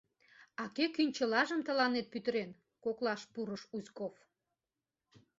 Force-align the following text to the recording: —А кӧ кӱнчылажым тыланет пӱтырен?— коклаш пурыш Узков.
—А 0.61 0.63
кӧ 0.75 0.85
кӱнчылажым 0.95 1.61
тыланет 1.67 2.07
пӱтырен?— 2.13 2.51
коклаш 2.83 3.21
пурыш 3.33 3.63
Узков. 3.75 4.15